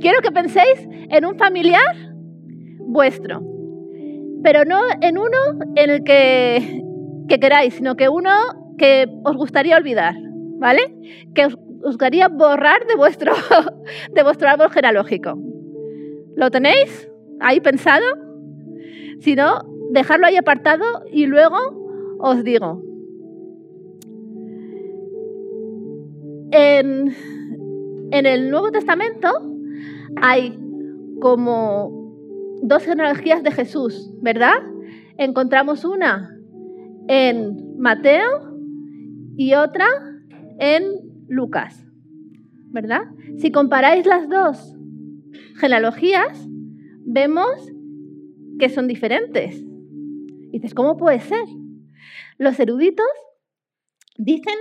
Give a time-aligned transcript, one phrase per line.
[0.00, 1.96] quiero que penséis en un familiar
[2.78, 3.42] vuestro,
[4.42, 5.38] pero no en uno
[5.76, 6.82] en el que,
[7.28, 8.30] que queráis, sino que uno
[8.78, 10.14] que os gustaría olvidar,
[10.58, 10.94] ¿vale?
[11.34, 13.32] Que os, gustaría borrar de vuestro,
[14.14, 15.38] de vuestro árbol genealógico.
[16.34, 17.08] ¿Lo tenéis
[17.40, 18.04] ahí pensado?
[19.20, 19.60] Si no,
[19.90, 21.56] dejarlo ahí apartado y luego
[22.18, 22.82] os digo.
[26.50, 27.14] En,
[28.10, 29.57] en el Nuevo Testamento
[30.16, 30.58] hay
[31.20, 31.98] como
[32.62, 34.62] dos genealogías de Jesús, ¿verdad?
[35.16, 36.36] Encontramos una
[37.08, 38.56] en Mateo
[39.36, 39.86] y otra
[40.58, 40.82] en
[41.28, 41.84] Lucas,
[42.70, 43.02] ¿verdad?
[43.38, 44.74] Si comparáis las dos
[45.56, 46.46] genealogías,
[47.04, 47.72] vemos
[48.58, 49.56] que son diferentes.
[50.50, 51.44] Y dices, ¿cómo puede ser?
[52.38, 53.06] Los eruditos
[54.16, 54.54] dicen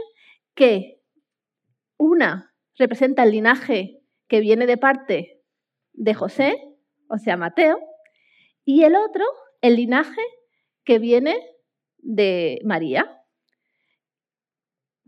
[0.55, 1.01] que
[1.97, 5.36] una representa el linaje que viene de parte
[5.97, 6.55] de José,
[7.09, 7.79] o sea, Mateo,
[8.63, 9.25] y el otro,
[9.61, 10.21] el linaje
[10.85, 11.35] que viene
[11.97, 13.23] de María.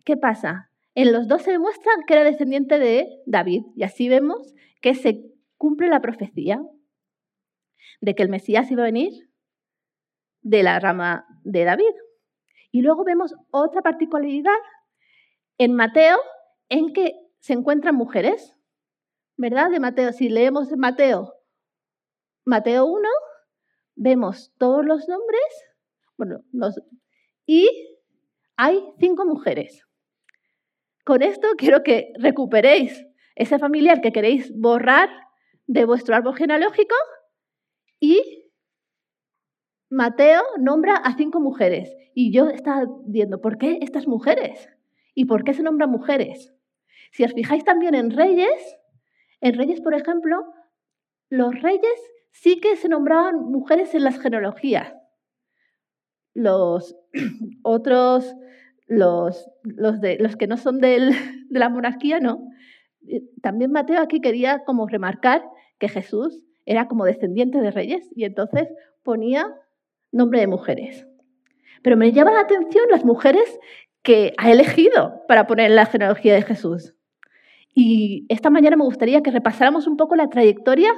[0.04, 0.72] ¿Qué pasa?
[0.95, 5.22] En los dos se demuestra que era descendiente de David, y así vemos que se
[5.58, 6.60] cumple la profecía
[8.02, 9.30] de que el Mesías iba a venir
[10.42, 11.94] de la rama de David.
[12.72, 14.52] Y luego vemos otra particularidad
[15.58, 16.17] en Mateo
[16.70, 18.56] en que se encuentran mujeres,
[19.40, 19.72] ¿verdad?
[19.72, 21.34] De Mateo, si leemos Mateo,
[22.45, 23.08] Mateo 1,
[23.95, 25.42] vemos todos los nombres,
[26.18, 26.42] bueno,
[27.45, 27.70] y
[28.58, 29.88] hay cinco mujeres.
[31.06, 35.10] Con esto quiero que recuperéis ese familiar que queréis borrar
[35.67, 36.95] de vuestro árbol genealógico
[38.02, 38.52] y
[39.90, 41.95] Mateo nombra a cinco mujeres.
[42.14, 44.67] Y yo estaba viendo, ¿por qué estas mujeres?
[45.16, 46.54] ¿Y por qué se nombran mujeres?
[47.12, 48.80] Si os fijáis también en reyes,
[49.42, 50.38] en reyes, por ejemplo,
[51.30, 52.00] los reyes
[52.32, 54.94] sí que se nombraban mujeres en las genealogías.
[56.34, 56.95] Los
[57.64, 58.36] otros,
[58.88, 61.14] los, los, de, los que no son de
[61.50, 62.48] la monarquía, no.
[63.42, 65.44] También Mateo aquí quería como remarcar
[65.80, 68.67] que Jesús era como descendiente de reyes y entonces
[69.04, 69.48] ponía
[70.11, 71.08] nombre de mujeres.
[71.82, 73.60] Pero me llama la atención las mujeres
[74.04, 76.94] que ha elegido para poner en la genealogía de Jesús.
[77.82, 80.92] Y esta mañana me gustaría que repasáramos un poco la trayectoria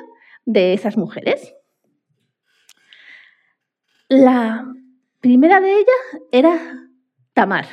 [0.46, 1.56] de esas mujeres.
[4.10, 4.66] La
[5.20, 6.90] primera de ellas era
[7.34, 7.68] Tamar.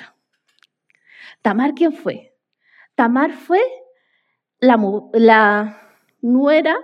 [1.40, 2.36] ¿Tamar quién fue?
[2.96, 3.62] Tamar fue
[4.60, 4.76] la,
[5.14, 5.80] la
[6.20, 6.76] nuera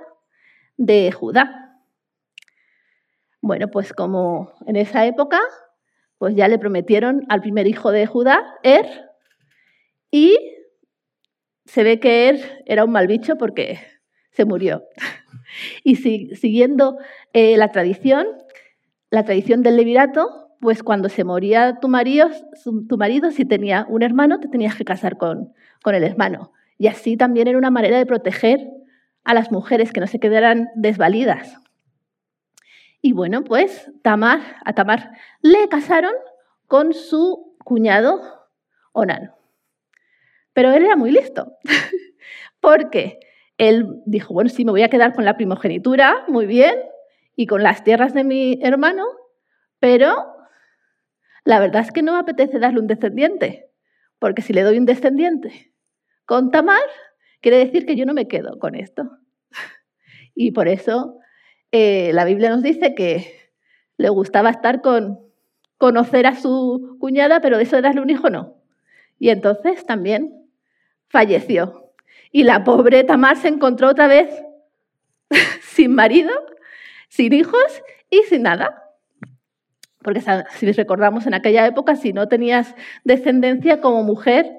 [0.79, 1.79] de Judá.
[3.43, 5.41] Bueno, pues como en esa época,
[6.17, 9.11] pues ya le prometieron al primer hijo de Judá, Er,
[10.11, 10.54] y
[11.75, 13.81] se ve que Er era un mal bicho porque
[14.31, 14.85] se murió.
[15.85, 16.99] Y siguiendo
[17.33, 18.27] eh, la tradición,
[19.11, 22.29] la tradición del levirato, pues cuando se moría tu marido,
[22.89, 25.53] tu marido, si tenía un hermano, te tenías que casar con,
[25.83, 26.53] con el hermano.
[26.77, 28.69] Y así también era una manera de proteger
[29.23, 31.57] a las mujeres que no se quedaran desvalidas.
[33.01, 36.15] Y bueno, pues Tamar, a Tamar le casaron
[36.67, 38.23] con su cuñado
[38.93, 39.35] Onan.
[40.55, 41.59] Pero él era muy listo,
[42.61, 43.21] porque
[43.59, 46.75] él dijo, bueno, sí, me voy a quedar con la primogenitura, muy bien,
[47.37, 49.05] y con las tierras de mi hermano,
[49.81, 50.15] pero
[51.45, 53.69] la verdad es que no me apetece darle un descendiente,
[54.19, 55.73] porque si le doy un descendiente
[56.25, 56.81] con Tamar,
[57.41, 59.11] quiere decir que yo no me quedo con esto.
[60.37, 61.21] Y por eso
[61.71, 63.53] eh, la Biblia nos dice que
[63.97, 65.21] le gustaba estar con
[65.79, 68.57] conocer a su cuñada, pero de eso de darle un hijo no.
[69.21, 70.44] Y entonces también
[71.09, 71.93] falleció.
[72.31, 74.29] Y la pobre Tamar se encontró otra vez
[75.63, 76.33] sin marido,
[77.09, 78.83] sin hijos y sin nada.
[80.03, 84.51] Porque si recordamos en aquella época, si no tenías descendencia como mujer,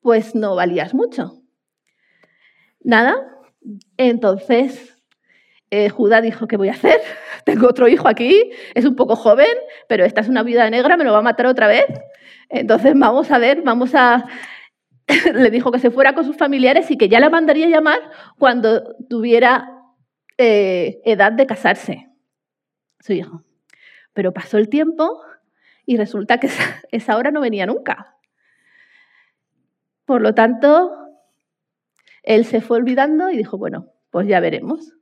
[0.00, 1.42] pues no valías mucho.
[2.80, 3.16] Nada.
[3.96, 4.96] Entonces
[5.70, 7.00] eh, Judá dijo, ¿qué voy a hacer?
[7.44, 9.48] Tengo otro hijo aquí, es un poco joven,
[9.88, 11.86] pero esta es una vida negra, me lo va a matar otra vez.
[12.48, 14.24] Entonces vamos a ver, vamos a...
[15.34, 18.00] Le dijo que se fuera con sus familiares y que ya la mandaría llamar
[18.38, 19.68] cuando tuviera
[20.38, 22.08] eh, edad de casarse,
[23.00, 23.42] su hijo.
[24.12, 25.20] Pero pasó el tiempo
[25.84, 26.48] y resulta que
[26.90, 28.16] esa hora no venía nunca.
[30.04, 30.92] Por lo tanto,
[32.22, 34.92] él se fue olvidando y dijo, bueno, pues ya veremos.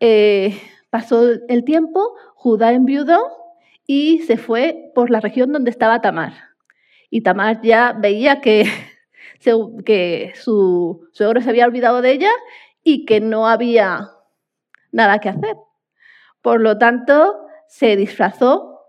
[0.00, 0.58] Eh,
[0.90, 3.18] pasó el tiempo, Judá enviudó
[3.86, 6.55] y se fue por la región donde estaba Tamar.
[7.10, 8.64] Y Tamar ya veía que,
[10.34, 12.30] su suegro se había olvidado de ella
[12.82, 14.10] y que no había
[14.92, 15.56] nada que hacer.
[16.42, 18.80] Por lo tanto, se disfrazó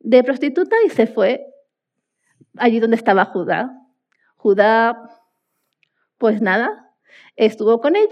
[0.00, 1.46] de prostituta y se fue
[2.56, 3.70] allí donde estaba Judá.
[4.36, 4.96] Judá,
[6.18, 6.92] pues nada,
[7.36, 8.08] estuvo con ella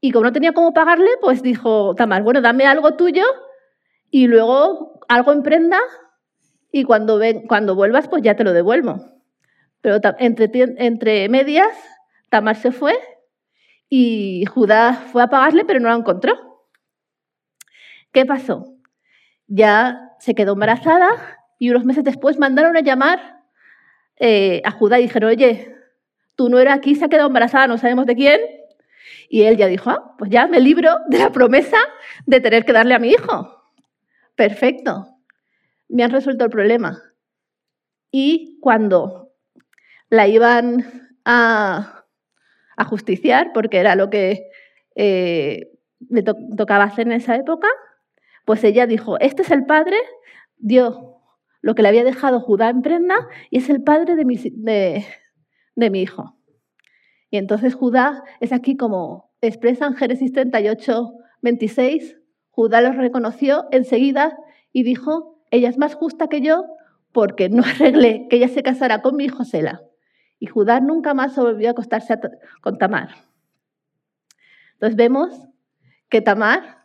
[0.00, 3.24] y como no tenía cómo pagarle, pues dijo Tamar, bueno, dame algo tuyo
[4.10, 5.80] y luego algo en prenda
[6.76, 8.98] y cuando, vuelvas, pues ya te lo devuelvo.
[9.80, 11.68] Pero entre, medias,
[12.30, 12.98] Tamar se fue
[13.88, 16.34] y Judá fue a pagarle, pero no la encontró.
[18.10, 18.74] ¿Qué pasó?
[19.46, 23.44] Ya se quedó embarazada y unos meses después mandaron a llamar
[24.16, 25.76] eh, a Judá y dijeron, oye,
[26.34, 28.40] tú no eras aquí, se ha quedado embarazada, no sabemos de quién.
[29.28, 31.78] Y él ya dijo, ah, pues ya me libro de la promesa
[32.26, 33.62] de tener que darle a mi hijo.
[34.34, 35.13] Perfecto,
[35.94, 37.00] me han resuelto el problema.
[38.10, 39.32] Y cuando
[40.10, 40.84] la iban
[41.24, 42.04] a,
[42.88, 44.50] justiciar, porque era lo que
[44.96, 45.70] eh,
[46.10, 46.24] le
[46.56, 47.68] tocaba hacer en esa época,
[48.44, 49.96] pues ella dijo, este es el padre,
[50.56, 51.20] dio
[51.60, 53.14] lo que le había dejado Judá en prenda
[53.50, 55.04] y es el padre de mi, de,
[55.76, 56.36] mi hijo.
[57.30, 62.16] Y entonces Judá es aquí como expresa en Génesis 38, 26,
[62.50, 64.36] Judá los reconoció enseguida
[64.72, 66.64] y dijo, ella es más justa que yo
[67.12, 69.82] porque no arreglé que ella se casara con mi hijo Sela.
[70.38, 72.18] Y Judá nunca más volvió a acostarse
[72.60, 73.10] con Tamar.
[74.74, 75.32] Entonces vemos
[76.10, 76.84] que Tamar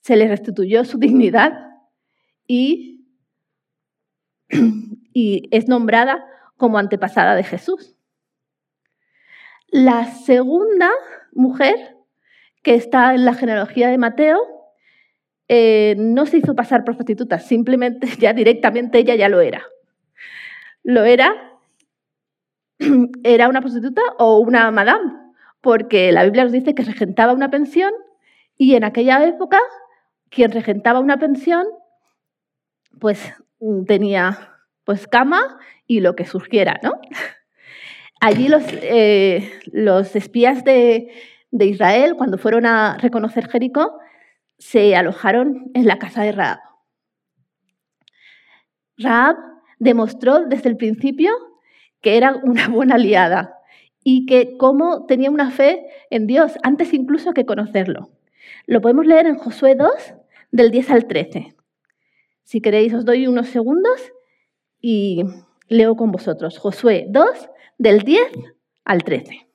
[0.00, 1.58] se le restituyó su dignidad
[2.46, 3.08] y,
[5.12, 6.24] y es nombrada
[6.56, 7.96] como antepasada de Jesús.
[9.68, 10.90] La segunda
[11.32, 11.96] mujer
[12.62, 14.55] que está en la genealogía de Mateo
[15.48, 19.62] eh, no se hizo pasar por prostituta, simplemente ya directamente ella ya lo era.
[20.82, 21.58] Lo era,
[23.22, 25.12] era una prostituta o una madame,
[25.60, 27.92] porque la Biblia nos dice que regentaba una pensión
[28.56, 29.60] y en aquella época
[30.30, 31.66] quien regentaba una pensión,
[32.98, 34.52] pues mm, tenía
[34.84, 37.00] pues cama y lo que surgiera, ¿no?
[38.20, 41.12] Allí los, eh, los espías de,
[41.50, 43.98] de, Israel, cuando fueron a reconocer Jericó,
[44.58, 46.58] se alojaron en la casa de Raab.
[48.98, 49.36] Raab
[49.78, 51.30] demostró desde el principio
[52.00, 53.56] que era una buena aliada
[54.02, 58.10] y que cómo tenía una fe en Dios antes incluso que conocerlo.
[58.66, 59.90] Lo podemos leer en Josué 2,
[60.52, 61.56] del 10 al 13.
[62.44, 64.12] Si queréis, os doy unos segundos
[64.80, 65.24] y
[65.68, 66.58] leo con vosotros.
[66.58, 68.22] Josué 2, del 10
[68.84, 69.45] al 13.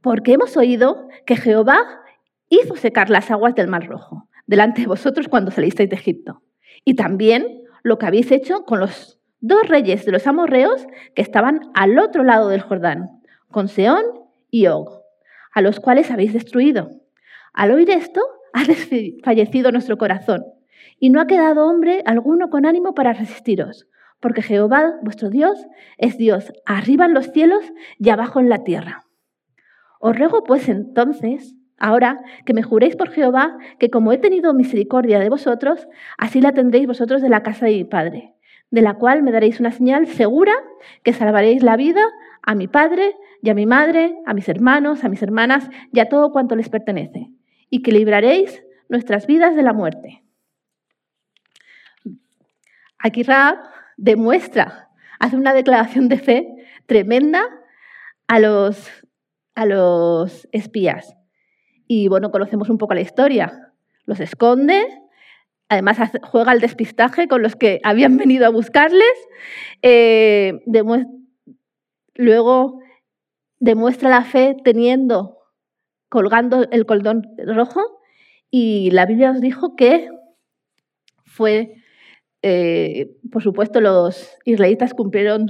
[0.00, 1.78] Porque hemos oído que Jehová
[2.48, 6.42] hizo secar las aguas del Mar Rojo delante de vosotros cuando salisteis de Egipto.
[6.84, 11.70] Y también lo que habéis hecho con los dos reyes de los amorreos que estaban
[11.74, 13.20] al otro lado del Jordán,
[13.50, 14.02] con Seón
[14.50, 15.00] y Og
[15.52, 16.90] a los cuales habéis destruido.
[17.52, 18.20] Al oír esto,
[18.52, 20.44] ha desfallecido nuestro corazón,
[20.98, 23.88] y no ha quedado hombre alguno con ánimo para resistiros,
[24.20, 27.64] porque Jehová, vuestro Dios, es Dios, arriba en los cielos
[27.98, 29.06] y abajo en la tierra.
[30.02, 35.20] Os ruego pues entonces, ahora, que me juréis por Jehová, que como he tenido misericordia
[35.20, 35.86] de vosotros,
[36.16, 38.34] así la tendréis vosotros de la casa de mi Padre,
[38.70, 40.54] de la cual me daréis una señal segura
[41.02, 42.02] que salvaréis la vida
[42.42, 46.08] a mi Padre y a mi madre, a mis hermanos, a mis hermanas y a
[46.08, 47.30] todo cuanto les pertenece,
[47.68, 50.24] y que libraréis nuestras vidas de la muerte.
[52.98, 53.58] Aquí Raab
[53.98, 56.48] demuestra, hace una declaración de fe
[56.86, 57.42] tremenda
[58.28, 58.90] a los,
[59.60, 61.14] a los espías.
[61.86, 63.74] Y bueno, conocemos un poco la historia.
[64.06, 64.86] Los esconde,
[65.68, 69.28] además juega al despistaje con los que habían venido a buscarles.
[69.82, 70.60] Eh,
[72.14, 72.80] luego
[73.58, 75.36] demuestra la fe teniendo,
[76.08, 77.82] colgando el cordón rojo
[78.50, 80.08] y la Biblia nos dijo que
[81.26, 81.74] fue,
[82.40, 85.48] eh, por supuesto, los israelitas cumplieron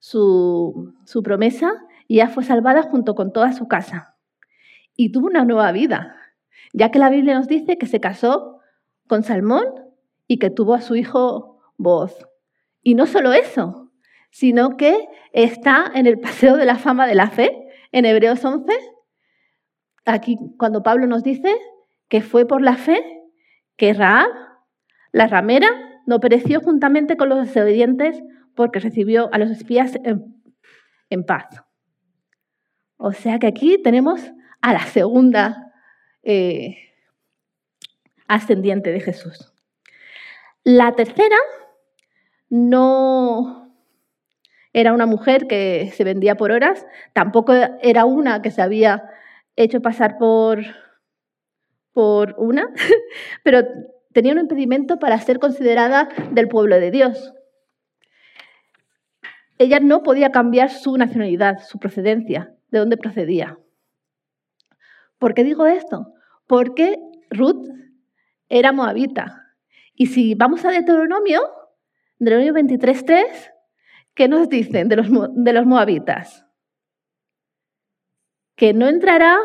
[0.00, 1.72] su, su promesa
[2.08, 4.16] y ya fue salvada junto con toda su casa.
[4.96, 6.16] Y tuvo una nueva vida,
[6.72, 8.58] ya que la Biblia nos dice que se casó
[9.06, 9.64] con Salmón
[10.26, 12.26] y que tuvo a su hijo Boaz.
[12.82, 13.92] Y no solo eso,
[14.30, 18.72] sino que está en el Paseo de la Fama de la Fe, en Hebreos 11.
[20.04, 21.54] Aquí cuando Pablo nos dice
[22.08, 23.00] que fue por la fe
[23.76, 24.28] que Raab,
[25.12, 25.68] la ramera,
[26.06, 28.22] no pereció juntamente con los desobedientes
[28.54, 31.46] porque recibió a los espías en, paz.
[32.98, 34.20] O sea que aquí tenemos
[34.60, 35.72] a la segunda
[36.24, 36.76] eh,
[38.26, 39.52] ascendiente de Jesús.
[40.64, 41.36] La tercera
[42.50, 43.72] no
[44.72, 49.04] era una mujer que se vendía por horas, tampoco era una que se había
[49.56, 50.58] hecho pasar por,
[51.92, 52.68] por una,
[53.44, 53.62] pero
[54.12, 57.32] tenía un impedimento para ser considerada del pueblo de Dios.
[59.56, 63.58] Ella no podía cambiar su nacionalidad, su procedencia, de dónde procedía.
[65.18, 66.12] ¿Por qué digo esto?
[66.46, 66.98] Porque
[67.30, 67.68] Ruth
[68.48, 69.54] era moabita.
[69.94, 71.40] Y si vamos a Deuteronomio,
[72.18, 73.52] Deuteronomio 23.3,
[74.14, 76.46] ¿qué nos dicen de los, de los moabitas?
[78.54, 79.38] Que no entrará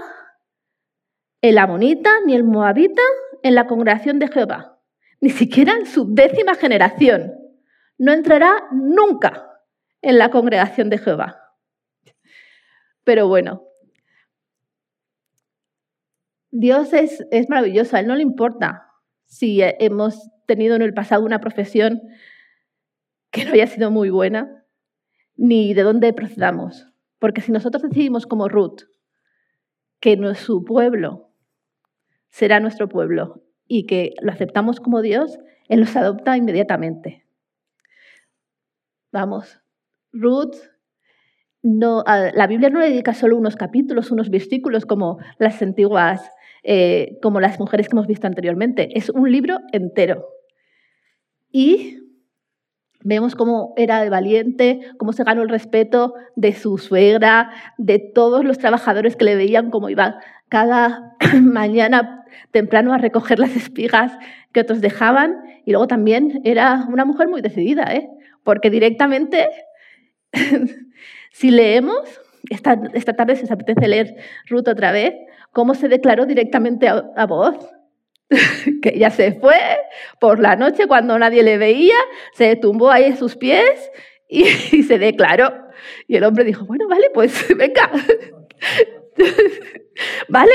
[1.41, 3.01] el amonita ni el moabita
[3.41, 4.79] en la congregación de Jehová,
[5.19, 7.33] ni siquiera en su décima generación.
[7.97, 9.49] No entrará nunca
[10.01, 11.42] en la congregación de Jehová.
[13.03, 13.63] Pero bueno,
[16.51, 18.87] Dios es, maravilloso, a Él no le importa
[19.25, 22.01] si hemos tenido en el pasado una profesión
[23.31, 24.63] que no haya sido muy buena,
[25.35, 26.87] ni de dónde procedamos.
[27.17, 28.83] Porque si nosotros decidimos como Ruth
[29.99, 31.31] que su pueblo
[32.29, 37.25] será nuestro pueblo y que lo aceptamos como Dios, Él nos adopta inmediatamente.
[39.11, 39.59] Vamos,
[40.11, 40.55] Ruth
[41.63, 46.29] no, la Biblia no le dedica solo unos capítulos, unos versículos como las antiguas
[46.65, 48.97] eh, como las mujeres que hemos visto anteriormente.
[48.97, 50.29] Es un libro entero.
[51.51, 51.99] Y
[53.01, 58.59] vemos cómo era valiente, cómo se ganó el respeto de su suegra, de todos los
[58.59, 64.17] trabajadores que le veían cómo iba cada mañana temprano a recoger las espigas
[64.53, 65.41] que otros dejaban.
[65.65, 68.09] Y luego también era una mujer muy decidida, ¿eh?
[68.43, 69.47] porque directamente,
[71.33, 74.15] si leemos, esta, esta tarde si os apetece leer
[74.47, 75.15] Ruth otra vez,
[75.51, 77.55] cómo se declaró directamente a, voz,
[78.81, 79.57] que ella se fue
[80.19, 81.95] por la noche cuando nadie le veía,
[82.33, 83.91] se tumbó ahí en sus pies
[84.29, 84.43] y,
[84.83, 85.51] se declaró.
[86.07, 87.91] Y el hombre dijo, bueno, vale, pues venga.
[90.29, 90.53] vale,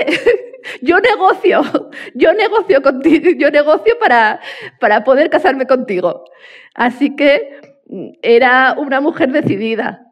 [0.80, 4.40] yo negocio, yo negocio contigo, yo negocio para,
[4.78, 6.24] para poder casarme contigo.
[6.72, 10.07] Así que mm, era una mujer decidida.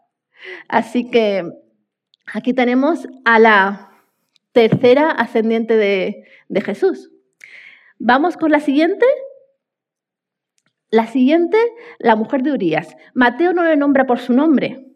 [0.68, 1.44] Así que
[2.32, 3.90] aquí tenemos a la
[4.52, 6.24] tercera ascendiente de,
[6.62, 7.10] Jesús.
[7.98, 9.06] Vamos con la siguiente.
[10.90, 11.58] La siguiente,
[11.98, 12.96] la mujer de Urias.
[13.12, 14.86] Mateo no le nombra por su nombre.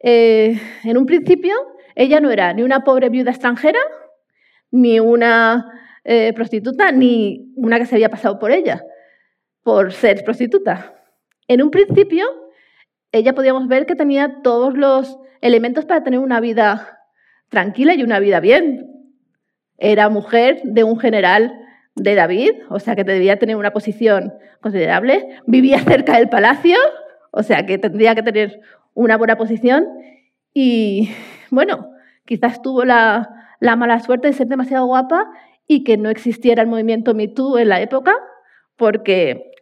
[0.00, 1.54] Eh, en un principio,
[1.94, 3.80] ella no era ni una pobre viuda extranjera,
[4.70, 5.66] ni una
[6.04, 8.84] eh, prostituta, ni una que se había pasado por ella,
[9.62, 10.94] por ser prostituta.
[11.48, 12.26] En un principio,
[13.12, 17.00] ella podíamos ver que tenía todos los elementos para tener una vida
[17.48, 18.90] tranquila y una vida bien.
[19.78, 21.52] Era mujer de un general
[21.94, 25.38] de David, o sea que debía tener una posición considerable.
[25.46, 26.76] Vivía cerca del palacio,
[27.30, 28.60] o sea que tendría que tener
[28.94, 29.86] una buena posición.
[30.52, 31.10] Y
[31.50, 31.90] bueno,
[32.24, 33.28] quizás tuvo la,
[33.60, 35.30] mala suerte de ser demasiado guapa
[35.66, 38.14] y que no existiera el movimiento Me en la época,
[38.76, 39.52] porque,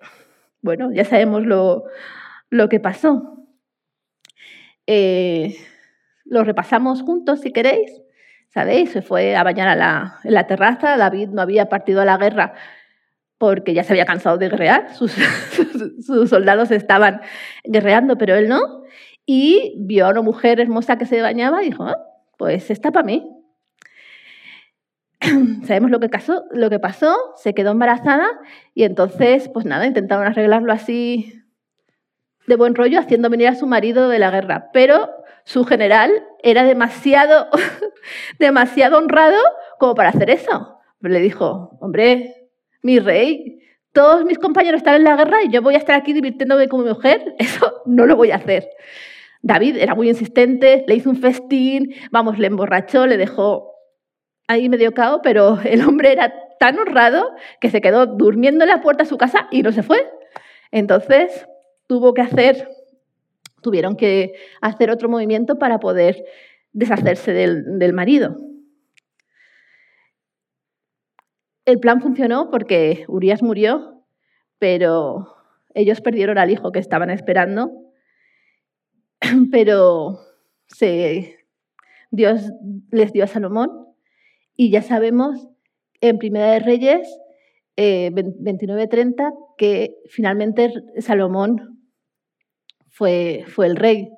[0.61, 1.85] bueno, ya sabemos lo,
[2.69, 3.47] que pasó.
[4.87, 5.57] Eh,
[6.25, 8.03] lo repasamos juntos si queréis.
[8.49, 8.91] ¿Sabéis?
[8.91, 10.97] Se fue a bañar a la, en la terraza.
[10.97, 12.55] David no había partido a la guerra
[13.39, 14.95] porque ya se había cansado de guerrear.
[14.95, 15.13] Sus,
[16.01, 17.21] sus soldados estaban
[17.65, 18.85] guerreando, pero él no.
[19.27, 21.99] Y vio a una mujer hermosa que se bañaba y dijo, ah,
[22.39, 23.29] pues está para mí.
[25.65, 28.27] Sabemos lo que, pasó, lo que pasó, se quedó embarazada
[28.75, 31.44] y entonces, pues nada, intentaron arreglarlo así
[32.47, 34.71] de buen rollo, haciendo venir a su marido de la guerra.
[34.73, 35.11] Pero
[35.45, 36.11] su general
[36.43, 37.49] era demasiado,
[38.39, 39.41] demasiado honrado
[39.79, 40.79] como para hacer eso.
[41.01, 42.49] Le dijo, hombre,
[42.83, 43.61] mi rey,
[43.93, 46.85] todos mis compañeros están en la guerra y yo voy a estar aquí divirtiéndome como
[46.85, 48.69] mujer, eso no lo voy a hacer.
[49.43, 53.75] David era muy insistente, le hizo un festín, vamos, le emborrachó, le dejó
[54.49, 58.81] ahí medio cao, pero el hombre era tan honrado que se quedó durmiendo en la
[58.81, 60.11] puerta de su casa y no se fue.
[60.71, 61.47] Entonces
[61.87, 62.69] tuvo que hacer
[63.65, 66.25] tuvieron que hacer otro movimiento para poder
[66.73, 68.37] deshacerse del, marido.
[71.65, 74.05] El plan funcionó porque Urias murió,
[74.59, 75.35] pero
[75.75, 77.71] ellos perdieron al hijo que estaban esperando,
[79.51, 80.21] pero
[82.11, 82.53] Dios
[82.91, 83.71] les dio a Salomón
[84.57, 85.49] y ya sabemos
[86.01, 87.19] en Primera de Reyes
[87.77, 91.74] eh, 29-30 que finalmente Salomón
[92.95, 94.11] fue, fue el rey,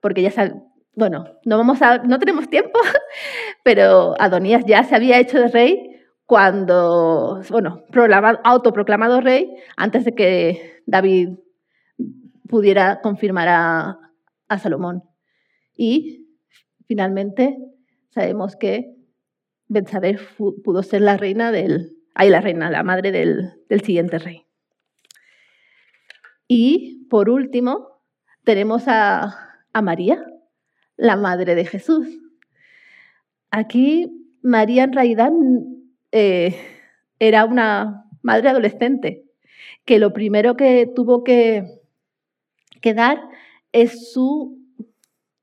[0.00, 0.54] porque ya sabe,
[0.94, 2.78] bueno, no, vamos a, no tenemos tiempo,
[3.64, 7.82] pero Adonías ya se había hecho de rey cuando, bueno,
[8.44, 11.30] autoproclamado rey antes de que David
[12.48, 13.98] pudiera confirmar a,
[14.48, 15.02] a Salomón.
[15.76, 16.28] Y
[16.86, 17.58] finalmente
[18.10, 18.94] sabemos que
[19.66, 20.18] Betsabé
[20.62, 24.46] pudo ser la reina del, ay, la reina, la madre del, del siguiente rey.
[26.46, 27.99] Y por último,
[28.44, 30.24] tenemos a, María,
[30.96, 32.06] la madre de Jesús.
[33.50, 35.32] Aquí María en realidad
[36.12, 36.56] eh,
[37.18, 39.24] era una madre adolescente,
[39.84, 41.80] que lo primero que tuvo que,
[42.80, 43.20] que dar
[43.72, 44.58] es su,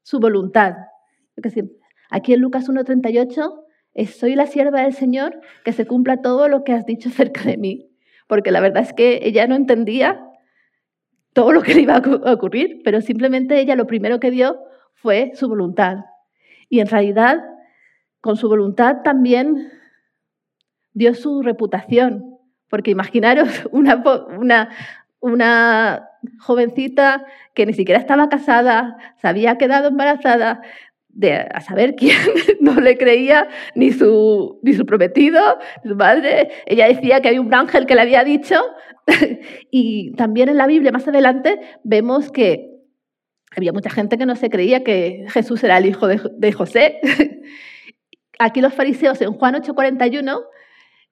[0.03, 0.75] su voluntad.
[2.09, 3.63] Aquí en Lucas 1.38
[4.05, 7.57] soy la sierva del Señor, que se cumpla todo lo que has dicho acerca de
[7.57, 7.89] mí.
[8.27, 10.26] Porque la verdad es que ella no entendía
[11.37, 14.57] todo lo que le iba a ocurrir, pero simplemente ella lo primero que dio
[14.95, 15.97] fue su voluntad.
[16.67, 17.43] Y en realidad,
[18.21, 19.71] con su voluntad también
[20.93, 22.39] dio su reputación,
[22.69, 24.03] porque imaginaros una,
[24.35, 24.69] una,
[25.19, 30.63] una jovencita que ni siquiera estaba casada, se había quedado embarazada,
[31.17, 32.17] de, a saber quién
[32.61, 35.41] no le creía, ni su, ni su prometido,
[35.83, 36.49] su madre.
[36.67, 38.55] Ella decía que hay un ángel que le había dicho.
[39.71, 42.69] y también en la Biblia, más adelante, vemos que
[43.55, 46.99] había mucha gente que no se creía que Jesús era el hijo de, de José.
[48.39, 50.45] Aquí los fariseos en Juan 8:41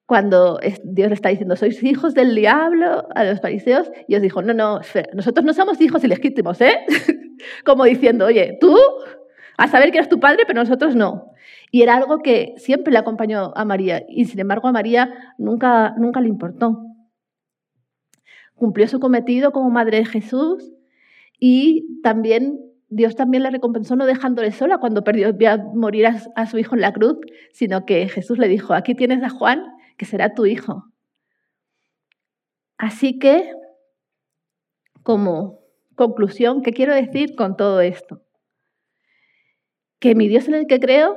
[0.06, 4.40] cuando Dios le está diciendo, sois hijos del diablo a los fariseos, y os dijo,
[4.40, 4.80] no, no,
[5.14, 6.76] nosotros no somos hijos ilegítimos, ¿eh?
[7.64, 8.78] Como diciendo, oye, tú
[9.56, 11.32] a saber que eres tu padre, pero nosotros no.
[11.70, 15.94] Y era algo que siempre le acompañó a María, y sin embargo a María nunca,
[15.98, 16.82] nunca le importó.
[18.54, 20.72] Cumplió su cometido como madre de Jesús
[21.38, 22.58] y también
[22.88, 26.80] Dios también le recompensó no dejándole sola cuando perdió, a morir a su hijo en
[26.80, 27.18] la cruz,
[27.52, 29.64] sino que Jesús le dijo, aquí tienes a Juan,
[29.96, 30.84] que será tu hijo.
[32.78, 33.52] Así que,
[35.02, 35.60] como
[35.96, 38.22] conclusión, ¿qué quiero decir con todo esto?
[39.98, 41.16] Que mi Dios en el que creo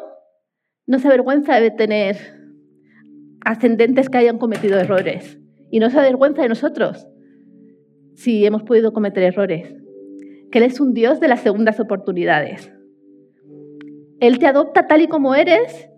[0.88, 2.18] no se avergüenza de tener
[3.46, 5.40] ascendentes que hayan cometido errores
[5.72, 7.08] y no se avergüenza de nosotros
[8.16, 9.74] si hemos podido cometer errores.
[10.52, 12.72] Que Él es un Dios de las segundas oportunidades.
[14.20, 15.90] Él te adopta tal y como eres,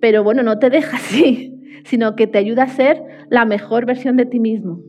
[0.00, 4.16] pero bueno, no te deja así sino que te ayuda a ser la mejor versión
[4.16, 4.82] de ti mismo.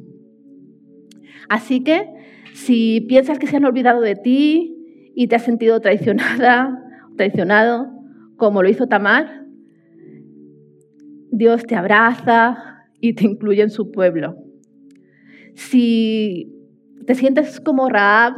[1.48, 2.06] Así que
[2.54, 6.84] si piensas que se han olvidado de ti y te has sentido traicionada,
[7.20, 7.92] traicionado,
[8.38, 9.46] como lo hizo Tamar,
[11.32, 14.38] Dios te abraza y te incluye en su pueblo.
[15.54, 16.56] Si
[17.06, 18.36] te sientes como Raab,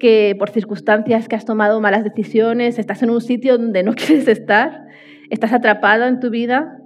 [0.00, 4.26] que por circunstancias que has tomado malas decisiones, estás en un sitio donde no quieres
[4.26, 4.86] estar,
[5.30, 6.80] estás atrapado en tu vida,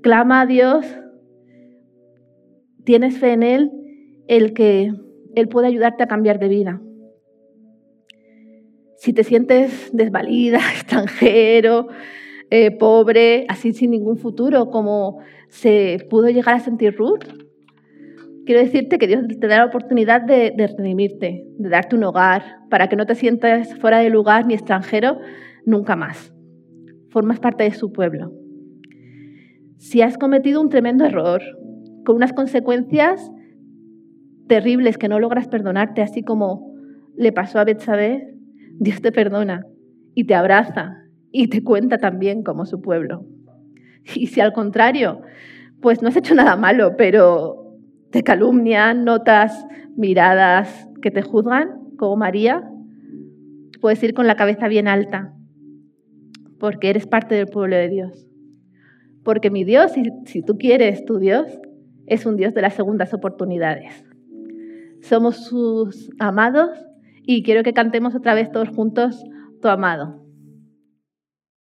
[0.00, 0.86] clama a Dios,
[2.84, 3.70] tienes fe en Él,
[4.28, 4.94] el que
[5.34, 6.80] Él puede ayudarte a cambiar de vida.
[9.00, 11.88] Si te sientes desvalida, extranjero,
[12.50, 17.24] eh, pobre, así sin ningún futuro, como se pudo llegar a sentir Ruth,
[18.46, 22.42] quiero decirte que Dios te da la oportunidad de, de redimirte, de darte un hogar,
[22.70, 25.18] para que no te sientas fuera de lugar ni extranjero
[25.64, 26.32] nunca más.
[27.10, 28.32] Formas parte de su pueblo
[29.80, 31.40] si has cometido un tremendo error,
[32.04, 33.32] con unas consecuencias
[34.46, 36.74] terribles que no logras perdonarte, así como
[37.16, 38.34] le pasó a Betsabé,
[38.80, 39.66] Dios te perdona
[40.14, 40.96] y te abraza
[41.30, 43.26] y te cuenta también como su pueblo.
[44.14, 45.20] Y si al contrario,
[45.82, 47.76] pues no has hecho nada malo, pero
[48.10, 49.66] te calumnian, notas
[49.96, 52.68] miradas que te juzgan, como María,
[53.82, 55.34] puedes ir con la cabeza bien alta,
[56.58, 58.26] porque eres parte del pueblo de Dios.
[59.22, 61.60] Porque mi Dios, si, si tú quieres tu Dios,
[62.06, 64.06] es un Dios de las segundas oportunidades.
[65.02, 66.70] Somos sus amados
[67.32, 69.22] y quiero que cantemos otra vez todos juntos,
[69.62, 70.19] tu amado.